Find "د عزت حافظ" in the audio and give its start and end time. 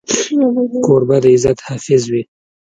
1.23-2.03